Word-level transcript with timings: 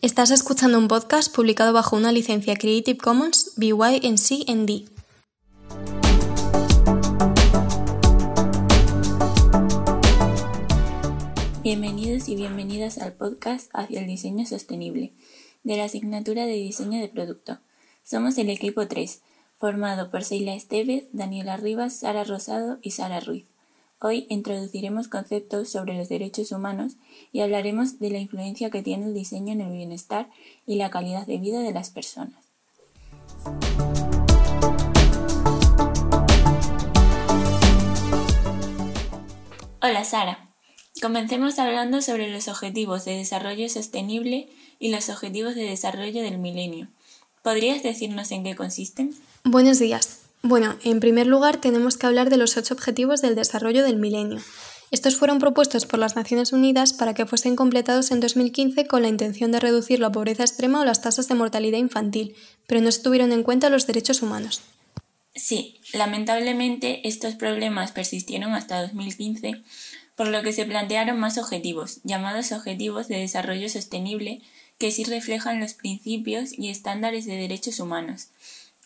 Estás 0.00 0.30
escuchando 0.30 0.78
un 0.78 0.86
podcast 0.86 1.34
publicado 1.34 1.72
bajo 1.72 1.96
una 1.96 2.12
licencia 2.12 2.54
Creative 2.54 2.98
Commons 2.98 3.54
BY-NC 3.56 4.48
ND. 4.48 4.88
Bienvenidos 11.64 12.28
y 12.28 12.36
bienvenidas 12.36 12.98
al 12.98 13.14
podcast 13.14 13.72
Hacia 13.74 14.00
el 14.00 14.06
Diseño 14.06 14.46
Sostenible, 14.46 15.14
de 15.64 15.76
la 15.76 15.86
asignatura 15.86 16.46
de 16.46 16.52
Diseño 16.52 17.00
de 17.00 17.08
Producto. 17.08 17.58
Somos 18.04 18.38
el 18.38 18.50
equipo 18.50 18.86
3, 18.86 19.20
formado 19.56 20.12
por 20.12 20.22
Seila 20.22 20.54
Estevez, 20.54 21.08
Daniela 21.12 21.56
Rivas, 21.56 21.98
Sara 21.98 22.22
Rosado 22.22 22.78
y 22.82 22.92
Sara 22.92 23.18
Ruiz. 23.18 23.46
Hoy 24.00 24.26
introduciremos 24.28 25.08
conceptos 25.08 25.70
sobre 25.70 25.96
los 25.98 26.08
derechos 26.08 26.52
humanos 26.52 26.92
y 27.32 27.40
hablaremos 27.40 27.98
de 27.98 28.10
la 28.10 28.18
influencia 28.18 28.70
que 28.70 28.80
tiene 28.80 29.06
el 29.06 29.14
diseño 29.14 29.52
en 29.52 29.60
el 29.60 29.72
bienestar 29.72 30.30
y 30.68 30.76
la 30.76 30.88
calidad 30.88 31.26
de 31.26 31.38
vida 31.38 31.58
de 31.62 31.72
las 31.72 31.90
personas. 31.90 32.38
Hola 39.82 40.04
Sara, 40.04 40.48
comencemos 41.02 41.58
hablando 41.58 42.00
sobre 42.00 42.30
los 42.30 42.46
objetivos 42.46 43.04
de 43.04 43.16
desarrollo 43.16 43.68
sostenible 43.68 44.48
y 44.78 44.92
los 44.92 45.08
objetivos 45.08 45.56
de 45.56 45.64
desarrollo 45.64 46.22
del 46.22 46.38
milenio. 46.38 46.86
¿Podrías 47.42 47.82
decirnos 47.82 48.30
en 48.30 48.44
qué 48.44 48.54
consisten? 48.54 49.12
Buenos 49.42 49.80
días. 49.80 50.27
Bueno, 50.42 50.76
en 50.84 51.00
primer 51.00 51.26
lugar 51.26 51.60
tenemos 51.60 51.96
que 51.96 52.06
hablar 52.06 52.30
de 52.30 52.36
los 52.36 52.56
ocho 52.56 52.74
objetivos 52.74 53.20
del 53.20 53.34
desarrollo 53.34 53.82
del 53.82 53.96
milenio. 53.96 54.40
Estos 54.90 55.16
fueron 55.16 55.40
propuestos 55.40 55.84
por 55.84 55.98
las 55.98 56.16
Naciones 56.16 56.52
Unidas 56.52 56.92
para 56.92 57.12
que 57.12 57.26
fuesen 57.26 57.56
completados 57.56 58.10
en 58.10 58.20
2015 58.20 58.86
con 58.86 59.02
la 59.02 59.08
intención 59.08 59.52
de 59.52 59.60
reducir 59.60 59.98
la 59.98 60.12
pobreza 60.12 60.44
extrema 60.44 60.80
o 60.80 60.84
las 60.84 61.02
tasas 61.02 61.28
de 61.28 61.34
mortalidad 61.34 61.78
infantil, 61.78 62.36
pero 62.66 62.80
no 62.80 62.90
se 62.90 63.02
tuvieron 63.02 63.32
en 63.32 63.42
cuenta 63.42 63.68
los 63.68 63.86
derechos 63.86 64.22
humanos. 64.22 64.62
Sí, 65.34 65.80
lamentablemente 65.92 67.06
estos 67.06 67.34
problemas 67.34 67.92
persistieron 67.92 68.54
hasta 68.54 68.80
2015, 68.80 69.62
por 70.16 70.28
lo 70.28 70.42
que 70.42 70.52
se 70.52 70.64
plantearon 70.64 71.18
más 71.18 71.36
objetivos, 71.36 72.00
llamados 72.04 72.52
Objetivos 72.52 73.08
de 73.08 73.18
Desarrollo 73.18 73.68
Sostenible, 73.68 74.40
que 74.78 74.90
sí 74.90 75.04
reflejan 75.04 75.60
los 75.60 75.74
principios 75.74 76.56
y 76.56 76.70
estándares 76.70 77.26
de 77.26 77.36
derechos 77.36 77.80
humanos 77.80 78.28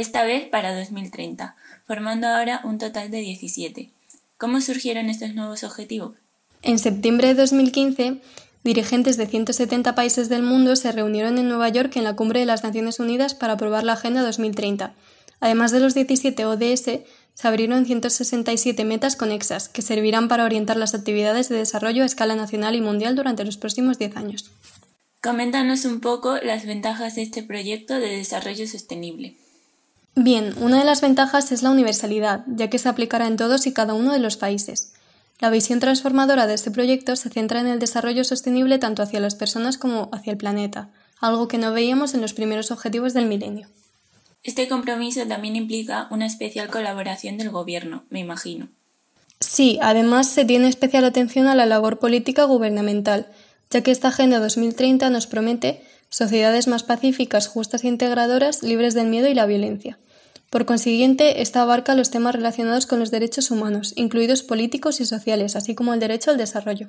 esta 0.00 0.24
vez 0.24 0.48
para 0.48 0.76
2030, 0.76 1.56
formando 1.86 2.26
ahora 2.26 2.60
un 2.64 2.78
total 2.78 3.10
de 3.10 3.18
17. 3.18 3.90
¿Cómo 4.38 4.60
surgieron 4.60 5.08
estos 5.08 5.34
nuevos 5.34 5.64
objetivos? 5.64 6.16
En 6.62 6.78
septiembre 6.78 7.28
de 7.28 7.34
2015, 7.34 8.20
dirigentes 8.64 9.16
de 9.16 9.26
170 9.26 9.94
países 9.94 10.28
del 10.28 10.42
mundo 10.42 10.74
se 10.76 10.90
reunieron 10.92 11.38
en 11.38 11.48
Nueva 11.48 11.68
York 11.68 11.96
en 11.96 12.04
la 12.04 12.16
Cumbre 12.16 12.40
de 12.40 12.46
las 12.46 12.64
Naciones 12.64 12.98
Unidas 12.98 13.34
para 13.34 13.52
aprobar 13.52 13.84
la 13.84 13.92
Agenda 13.92 14.22
2030. 14.22 14.94
Además 15.40 15.70
de 15.72 15.80
los 15.80 15.94
17 15.94 16.46
ODS, 16.46 17.00
se 17.34 17.48
abrieron 17.48 17.84
167 17.84 18.84
metas 18.84 19.16
conexas 19.16 19.68
que 19.68 19.82
servirán 19.82 20.28
para 20.28 20.44
orientar 20.44 20.76
las 20.76 20.94
actividades 20.94 21.48
de 21.48 21.56
desarrollo 21.56 22.02
a 22.02 22.06
escala 22.06 22.34
nacional 22.34 22.74
y 22.74 22.80
mundial 22.80 23.16
durante 23.16 23.44
los 23.44 23.56
próximos 23.56 23.98
10 23.98 24.16
años. 24.16 24.50
Coméntanos 25.22 25.84
un 25.84 26.00
poco 26.00 26.36
las 26.36 26.64
ventajas 26.66 27.16
de 27.16 27.22
este 27.22 27.42
proyecto 27.42 27.94
de 27.94 28.16
desarrollo 28.16 28.66
sostenible. 28.66 29.36
Bien, 30.16 30.54
una 30.60 30.78
de 30.78 30.84
las 30.84 31.00
ventajas 31.00 31.50
es 31.50 31.62
la 31.62 31.70
universalidad, 31.70 32.44
ya 32.46 32.70
que 32.70 32.78
se 32.78 32.88
aplicará 32.88 33.26
en 33.26 33.36
todos 33.36 33.66
y 33.66 33.72
cada 33.72 33.94
uno 33.94 34.12
de 34.12 34.20
los 34.20 34.36
países. 34.36 34.92
La 35.40 35.50
visión 35.50 35.80
transformadora 35.80 36.46
de 36.46 36.54
este 36.54 36.70
proyecto 36.70 37.16
se 37.16 37.30
centra 37.30 37.60
en 37.60 37.66
el 37.66 37.80
desarrollo 37.80 38.22
sostenible 38.22 38.78
tanto 38.78 39.02
hacia 39.02 39.18
las 39.18 39.34
personas 39.34 39.76
como 39.76 40.08
hacia 40.12 40.30
el 40.30 40.36
planeta, 40.38 40.90
algo 41.20 41.48
que 41.48 41.58
no 41.58 41.72
veíamos 41.72 42.14
en 42.14 42.20
los 42.20 42.32
primeros 42.32 42.70
objetivos 42.70 43.12
del 43.12 43.26
milenio. 43.26 43.68
Este 44.44 44.68
compromiso 44.68 45.26
también 45.26 45.56
implica 45.56 46.06
una 46.10 46.26
especial 46.26 46.68
colaboración 46.68 47.36
del 47.36 47.50
Gobierno, 47.50 48.04
me 48.10 48.20
imagino. 48.20 48.68
Sí, 49.40 49.78
además 49.82 50.28
se 50.28 50.44
tiene 50.44 50.68
especial 50.68 51.04
atención 51.04 51.48
a 51.48 51.56
la 51.56 51.66
labor 51.66 51.98
política 51.98 52.44
gubernamental, 52.44 53.26
ya 53.70 53.82
que 53.82 53.90
esta 53.90 54.08
Agenda 54.08 54.38
2030 54.38 55.10
nos 55.10 55.26
promete 55.26 55.82
sociedades 56.14 56.68
más 56.68 56.84
pacíficas, 56.84 57.48
justas 57.48 57.82
e 57.82 57.88
integradoras, 57.88 58.62
libres 58.62 58.94
del 58.94 59.08
miedo 59.08 59.26
y 59.26 59.34
la 59.34 59.46
violencia. 59.46 59.98
Por 60.48 60.64
consiguiente, 60.64 61.42
esta 61.42 61.62
abarca 61.62 61.96
los 61.96 62.12
temas 62.12 62.36
relacionados 62.36 62.86
con 62.86 63.00
los 63.00 63.10
derechos 63.10 63.50
humanos, 63.50 63.92
incluidos 63.96 64.44
políticos 64.44 65.00
y 65.00 65.06
sociales, 65.06 65.56
así 65.56 65.74
como 65.74 65.92
el 65.92 65.98
derecho 65.98 66.30
al 66.30 66.36
desarrollo. 66.36 66.86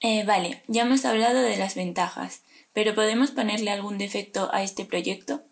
Eh, 0.00 0.22
vale, 0.24 0.62
ya 0.68 0.82
hemos 0.82 1.04
hablado 1.04 1.40
de 1.40 1.56
las 1.56 1.74
ventajas, 1.74 2.42
pero 2.72 2.94
¿podemos 2.94 3.32
ponerle 3.32 3.72
algún 3.72 3.98
defecto 3.98 4.48
a 4.52 4.62
este 4.62 4.84
proyecto? 4.84 5.42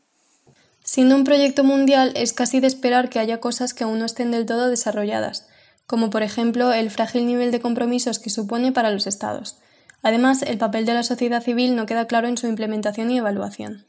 Siendo 0.84 1.16
un 1.16 1.24
proyecto 1.24 1.64
mundial, 1.64 2.12
es 2.14 2.32
casi 2.32 2.60
de 2.60 2.68
esperar 2.68 3.08
que 3.08 3.18
haya 3.18 3.40
cosas 3.40 3.74
que 3.74 3.82
aún 3.82 3.98
no 3.98 4.04
estén 4.06 4.30
del 4.30 4.46
todo 4.46 4.70
desarrolladas, 4.70 5.48
como 5.86 6.08
por 6.08 6.22
ejemplo 6.22 6.72
el 6.72 6.92
frágil 6.92 7.26
nivel 7.26 7.50
de 7.50 7.58
compromisos 7.58 8.20
que 8.20 8.30
supone 8.30 8.70
para 8.70 8.92
los 8.92 9.08
Estados. 9.08 9.56
Además, 10.06 10.42
el 10.42 10.56
papel 10.56 10.86
de 10.86 10.94
la 10.94 11.02
sociedad 11.02 11.42
civil 11.42 11.74
no 11.74 11.84
queda 11.84 12.06
claro 12.06 12.28
en 12.28 12.38
su 12.38 12.46
implementación 12.46 13.10
y 13.10 13.18
evaluación. 13.18 13.84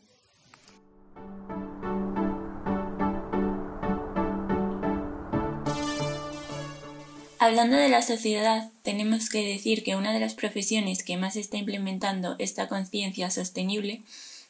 Hablando 7.37 7.77
de 7.77 7.89
la 7.89 8.01
sociedad, 8.01 8.71
tenemos 8.81 9.29
que 9.29 9.45
decir 9.45 9.83
que 9.83 9.95
una 9.95 10.11
de 10.11 10.19
las 10.19 10.33
profesiones 10.33 11.03
que 11.03 11.17
más 11.17 11.35
está 11.35 11.57
implementando 11.57 12.35
esta 12.39 12.67
conciencia 12.67 13.29
sostenible 13.29 14.01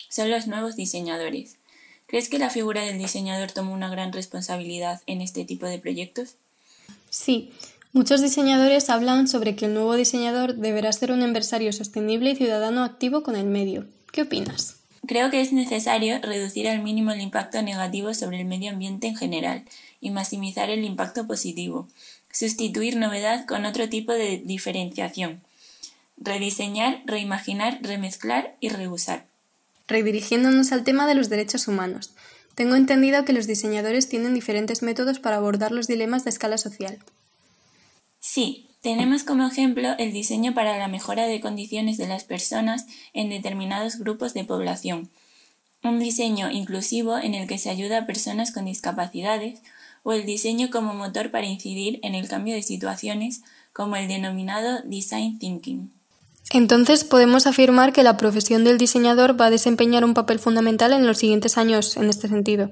son 0.08 0.32
los 0.32 0.48
nuevos 0.48 0.78
diseñadores. 0.78 1.58
¿Crees 2.06 2.30
que 2.30 2.40
la 2.40 2.50
figura 2.50 2.84
del 2.84 2.98
diseñador 2.98 3.52
toma 3.52 3.72
una 3.72 3.90
gran 3.90 4.14
responsabilidad 4.14 5.02
en 5.06 5.20
este 5.20 5.44
tipo 5.44 5.66
de 5.66 5.80
proyectos? 5.80 6.36
Sí, 7.10 7.52
muchos 7.94 8.22
diseñadores 8.22 8.90
hablan 8.90 9.28
sobre 9.28 9.56
que 9.56 9.66
el 9.66 9.74
nuevo 9.74 9.96
diseñador 9.96 10.56
deberá 10.56 10.92
ser 10.92 11.12
un 11.12 11.22
empresario 11.22 11.72
sostenible 11.74 12.32
y 12.32 12.36
ciudadano 12.36 12.84
activo 12.84 13.24
con 13.24 13.36
el 13.36 13.46
medio. 13.46 13.88
¿Qué 14.12 14.24
opinas? 14.24 14.78
Creo 15.08 15.30
que 15.30 15.42
es 15.42 15.54
necesario 15.54 16.20
reducir 16.22 16.68
al 16.68 16.82
mínimo 16.84 17.12
el 17.12 17.22
impacto 17.22 17.62
negativo 17.62 18.14
sobre 18.14 18.42
el 18.42 18.46
medio 18.46 18.72
ambiente 18.72 19.08
en 19.08 19.16
general 19.16 19.64
y 20.02 20.10
maximizar 20.10 20.70
el 20.70 20.84
impacto 20.84 21.28
positivo 21.28 21.88
sustituir 22.38 22.98
novedad 22.98 23.46
con 23.48 23.66
otro 23.66 23.90
tipo 23.90 24.14
de 24.14 24.38
diferenciación, 24.46 25.42
rediseñar, 26.18 27.02
reimaginar, 27.06 27.80
remezclar 27.82 28.56
y 28.60 28.70
reusar. 28.70 29.26
Redirigiéndonos 29.88 30.72
al 30.72 30.84
tema 30.84 31.08
de 31.08 31.16
los 31.16 31.30
derechos 31.30 31.68
humanos, 31.68 32.14
tengo 32.54 32.76
entendido 32.76 33.26
que 33.26 33.34
los 33.34 33.48
diseñadores 33.48 34.08
tienen 34.08 34.36
diferentes 34.36 34.84
métodos 34.84 35.18
para 35.18 35.38
abordar 35.38 35.72
los 35.72 35.88
dilemas 35.88 36.26
de 36.26 36.30
escala 36.30 36.60
social. 36.60 37.00
Sí, 38.30 38.68
tenemos 38.82 39.24
como 39.24 39.48
ejemplo 39.48 39.96
el 39.98 40.12
diseño 40.12 40.54
para 40.54 40.78
la 40.78 40.90
mejora 40.90 41.28
de 41.28 41.40
condiciones 41.40 41.98
de 41.98 42.10
las 42.10 42.26
personas 42.26 42.86
en 43.14 43.30
determinados 43.30 44.00
grupos 44.00 44.34
de 44.34 44.44
población, 44.44 45.10
un 45.82 45.98
diseño 45.98 46.52
inclusivo 46.52 47.18
en 47.18 47.36
el 47.36 47.48
que 47.48 47.58
se 47.58 47.70
ayuda 47.70 48.00
a 48.00 48.06
personas 48.06 48.52
con 48.52 48.66
discapacidades 48.66 49.62
o 50.04 50.12
el 50.12 50.26
diseño 50.26 50.70
como 50.70 50.94
motor 50.94 51.32
para 51.32 51.46
incidir 51.46 52.02
en 52.04 52.16
el 52.16 52.28
cambio 52.28 52.54
de 52.54 52.64
situaciones, 52.64 53.44
como 53.72 53.96
el 53.96 54.10
denominado 54.10 54.82
Design 54.84 55.40
Thinking. 55.40 55.94
Entonces 56.52 57.06
podemos 57.06 57.48
afirmar 57.48 57.94
que 57.94 58.04
la 58.04 58.18
profesión 58.18 58.66
del 58.66 58.78
diseñador 58.78 59.40
va 59.40 59.46
a 59.46 59.52
desempeñar 59.52 60.04
un 60.04 60.14
papel 60.14 60.40
fundamental 60.40 60.92
en 60.92 61.08
los 61.08 61.20
siguientes 61.20 61.58
años 61.58 61.96
en 61.96 62.10
este 62.10 62.28
sentido. 62.28 62.72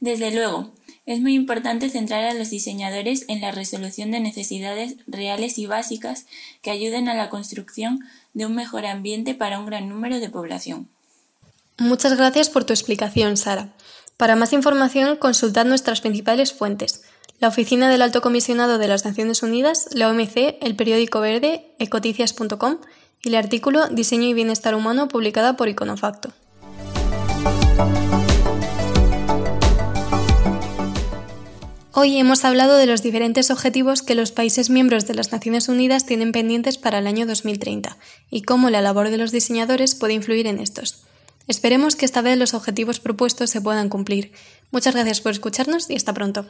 Desde 0.00 0.30
luego, 0.30 0.72
es 1.08 1.22
muy 1.22 1.32
importante 1.32 1.88
centrar 1.88 2.22
a 2.24 2.34
los 2.34 2.50
diseñadores 2.50 3.24
en 3.28 3.40
la 3.40 3.50
resolución 3.50 4.10
de 4.10 4.20
necesidades 4.20 4.96
reales 5.06 5.56
y 5.56 5.64
básicas 5.64 6.26
que 6.60 6.70
ayuden 6.70 7.08
a 7.08 7.14
la 7.14 7.30
construcción 7.30 8.00
de 8.34 8.44
un 8.44 8.54
mejor 8.54 8.84
ambiente 8.84 9.34
para 9.34 9.58
un 9.58 9.64
gran 9.64 9.88
número 9.88 10.20
de 10.20 10.28
población. 10.28 10.86
Muchas 11.78 12.14
gracias 12.14 12.50
por 12.50 12.64
tu 12.64 12.74
explicación, 12.74 13.38
Sara. 13.38 13.70
Para 14.18 14.36
más 14.36 14.52
información, 14.52 15.16
consultad 15.16 15.64
nuestras 15.64 16.02
principales 16.02 16.52
fuentes. 16.52 17.04
La 17.40 17.48
Oficina 17.48 17.88
del 17.88 18.02
Alto 18.02 18.20
Comisionado 18.20 18.76
de 18.76 18.88
las 18.88 19.06
Naciones 19.06 19.42
Unidas, 19.42 19.88
la 19.92 20.10
OMC, 20.10 20.58
el 20.60 20.76
periódico 20.76 21.20
verde, 21.20 21.74
ecoticias.com 21.78 22.80
y 23.22 23.28
el 23.30 23.36
artículo 23.36 23.88
Diseño 23.88 24.28
y 24.28 24.34
Bienestar 24.34 24.74
Humano 24.74 25.08
publicada 25.08 25.56
por 25.56 25.70
Iconofacto. 25.70 26.34
Hoy 32.00 32.16
hemos 32.16 32.44
hablado 32.44 32.76
de 32.76 32.86
los 32.86 33.02
diferentes 33.02 33.50
objetivos 33.50 34.02
que 34.02 34.14
los 34.14 34.30
países 34.30 34.70
miembros 34.70 35.08
de 35.08 35.14
las 35.14 35.32
Naciones 35.32 35.68
Unidas 35.68 36.06
tienen 36.06 36.30
pendientes 36.30 36.78
para 36.78 36.98
el 36.98 37.08
año 37.08 37.26
2030 37.26 37.96
y 38.30 38.42
cómo 38.42 38.70
la 38.70 38.80
labor 38.80 39.10
de 39.10 39.18
los 39.18 39.32
diseñadores 39.32 39.96
puede 39.96 40.12
influir 40.12 40.46
en 40.46 40.60
estos. 40.60 41.02
Esperemos 41.48 41.96
que 41.96 42.04
esta 42.04 42.22
vez 42.22 42.38
los 42.38 42.54
objetivos 42.54 43.00
propuestos 43.00 43.50
se 43.50 43.60
puedan 43.60 43.88
cumplir. 43.88 44.30
Muchas 44.70 44.94
gracias 44.94 45.20
por 45.20 45.32
escucharnos 45.32 45.90
y 45.90 45.96
hasta 45.96 46.14
pronto. 46.14 46.46